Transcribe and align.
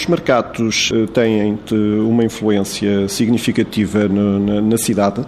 Os 0.00 0.06
mercados 0.06 0.90
eh, 0.94 1.06
têm 1.12 1.58
uma 2.08 2.24
influência 2.24 3.06
significativa 3.06 4.08
na, 4.08 4.78
cidade 4.78 5.22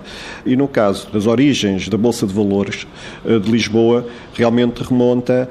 e, 0.46 0.56
no 0.56 0.66
caso 0.66 1.10
das 1.12 1.26
origens 1.26 1.90
da 1.90 1.98
Bolsa 1.98 2.26
de 2.26 2.32
Valores 2.32 2.86
eh, 3.22 3.38
de 3.38 3.50
Lisboa, 3.50 4.06
realmente 4.32 4.82
remonta 4.82 5.46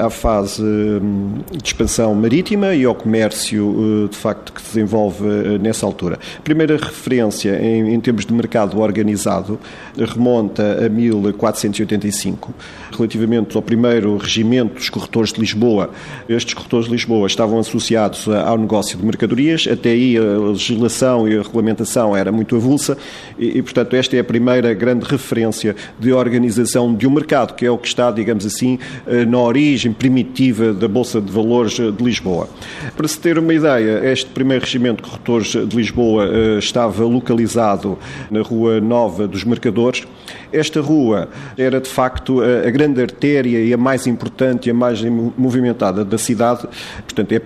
à 0.00 0.08
fase 0.08 0.62
hum, 0.62 1.40
de 1.50 1.66
expansão 1.66 2.14
marítima 2.14 2.72
e 2.72 2.84
ao 2.84 2.94
comércio, 2.94 4.04
eh, 4.04 4.08
de 4.08 4.16
facto, 4.16 4.52
que 4.52 4.62
se 4.62 4.74
desenvolve 4.74 5.24
nessa 5.58 5.84
altura. 5.84 6.20
A 6.38 6.42
primeira 6.42 6.76
referência 6.76 7.60
em 7.60 7.98
termos 7.98 8.24
de 8.24 8.32
mercado 8.32 8.78
organizado 8.78 9.58
remonta 9.98 10.86
a 10.86 10.88
1485, 10.88 12.54
relativamente 12.92 13.56
ao 13.56 13.62
primeiro 13.62 14.16
regimento 14.16 14.74
dos 14.74 14.88
corretores 14.88 15.32
de 15.32 15.40
Lisboa. 15.40 15.90
Estes 16.28 16.54
corretores 16.54 16.86
de 16.86 16.92
Lisboa 16.92 17.26
estavam 17.26 17.58
associados 17.58 18.28
a 18.28 18.51
ao 18.52 18.58
negócio 18.58 18.96
de 18.96 19.04
mercadorias. 19.04 19.66
Até 19.70 19.90
aí 19.90 20.16
a 20.16 20.38
legislação 20.38 21.28
e 21.28 21.36
a 21.36 21.42
regulamentação 21.42 22.16
era 22.16 22.30
muito 22.30 22.56
avulsa 22.56 22.96
e, 23.38 23.58
e, 23.58 23.62
portanto, 23.62 23.94
esta 23.94 24.16
é 24.16 24.20
a 24.20 24.24
primeira 24.24 24.72
grande 24.74 25.04
referência 25.04 25.74
de 25.98 26.12
organização 26.12 26.94
de 26.94 27.06
um 27.06 27.10
mercado, 27.10 27.54
que 27.54 27.66
é 27.66 27.70
o 27.70 27.78
que 27.78 27.88
está, 27.88 28.10
digamos 28.10 28.46
assim, 28.46 28.78
eh, 29.06 29.24
na 29.24 29.38
origem 29.38 29.92
primitiva 29.92 30.72
da 30.72 30.86
Bolsa 30.86 31.20
de 31.20 31.32
Valores 31.32 31.72
de 31.72 32.04
Lisboa. 32.04 32.48
Para 32.96 33.08
se 33.08 33.18
ter 33.18 33.38
uma 33.38 33.54
ideia, 33.54 34.00
este 34.10 34.26
primeiro 34.26 34.64
regimento 34.64 35.02
de 35.02 35.08
corretores 35.08 35.68
de 35.68 35.76
Lisboa 35.76 36.26
eh, 36.26 36.58
estava 36.58 37.04
localizado 37.04 37.98
na 38.30 38.42
Rua 38.42 38.80
Nova 38.80 39.26
dos 39.26 39.44
Mercadores. 39.44 40.04
Esta 40.52 40.80
rua 40.80 41.28
era, 41.56 41.80
de 41.80 41.88
facto, 41.88 42.42
a 42.42 42.70
grande 42.70 43.00
artéria 43.00 43.58
e 43.64 43.72
a 43.72 43.76
mais 43.76 44.06
importante 44.06 44.66
e 44.66 44.70
a 44.70 44.74
mais 44.74 45.02
movimentada 45.02 46.04
da 46.04 46.18
cidade, 46.18 46.68
portanto, 47.04 47.32
é 47.32 47.38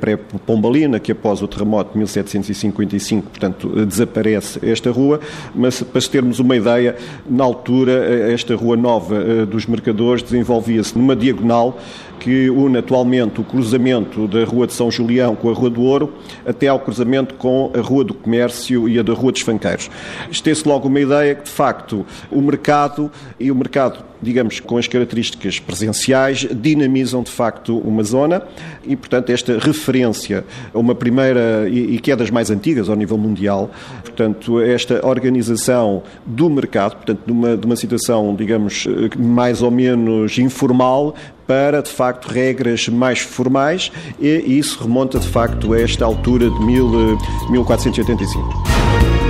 pré-Pombalina, 0.86 1.00
que 1.00 1.12
após 1.12 1.42
o 1.42 1.48
terremoto 1.48 1.92
de 1.92 1.98
1755, 1.98 3.30
portanto, 3.30 3.68
desaparece 3.86 4.60
esta 4.62 4.90
rua, 4.90 5.20
mas 5.54 5.82
para 5.82 6.00
termos 6.00 6.38
uma 6.38 6.56
ideia, 6.56 6.96
na 7.28 7.44
altura, 7.44 8.32
esta 8.32 8.54
rua 8.54 8.76
nova 8.76 9.16
eh, 9.16 9.46
dos 9.46 9.66
mercadores 9.66 10.22
desenvolvia-se 10.22 10.96
numa 10.96 11.16
diagonal 11.16 11.78
que 12.20 12.48
une 12.48 12.78
atualmente 12.78 13.40
o 13.40 13.44
cruzamento 13.44 14.26
da 14.26 14.44
Rua 14.44 14.66
de 14.66 14.72
São 14.72 14.90
Julião 14.90 15.36
com 15.36 15.50
a 15.50 15.52
Rua 15.52 15.68
do 15.68 15.82
Ouro 15.82 16.14
até 16.46 16.66
ao 16.66 16.80
cruzamento 16.80 17.34
com 17.34 17.70
a 17.76 17.80
Rua 17.80 18.04
do 18.04 18.14
Comércio 18.14 18.88
e 18.88 18.98
a 18.98 19.02
da 19.02 19.12
Rua 19.12 19.32
dos 19.32 19.42
Fanqueiros. 19.42 19.90
Isto 20.30 20.50
logo 20.66 20.88
uma 20.88 21.00
ideia 21.00 21.34
que, 21.34 21.44
de 21.44 21.50
facto, 21.50 22.06
o 22.30 22.40
mercado 22.40 23.10
e 23.38 23.50
o 23.50 23.54
mercado 23.54 24.02
digamos, 24.20 24.60
com 24.60 24.78
as 24.78 24.88
características 24.88 25.58
presenciais, 25.58 26.46
dinamizam 26.50 27.22
de 27.22 27.30
facto 27.30 27.78
uma 27.78 28.02
zona 28.02 28.42
e, 28.84 28.96
portanto, 28.96 29.30
esta 29.30 29.58
referência 29.58 30.44
uma 30.76 30.94
primeira, 30.94 31.68
e 31.68 31.98
que 31.98 32.12
é 32.12 32.16
das 32.16 32.30
mais 32.30 32.50
antigas 32.50 32.88
ao 32.88 32.96
nível 32.96 33.18
mundial, 33.18 33.70
portanto, 34.02 34.60
esta 34.60 35.06
organização 35.06 36.02
do 36.24 36.48
mercado, 36.48 36.96
portanto, 36.96 37.20
de 37.24 37.32
uma, 37.32 37.56
de 37.56 37.66
uma 37.66 37.76
situação, 37.76 38.34
digamos, 38.34 38.86
mais 39.18 39.62
ou 39.62 39.70
menos 39.70 40.38
informal, 40.38 41.14
para, 41.46 41.80
de 41.80 41.90
facto, 41.90 42.26
regras 42.26 42.88
mais 42.88 43.20
formais 43.20 43.92
e 44.20 44.58
isso 44.58 44.82
remonta, 44.82 45.18
de 45.18 45.28
facto, 45.28 45.72
a 45.72 45.80
esta 45.80 46.04
altura 46.04 46.50
de 46.50 46.60
1485. 46.60 49.25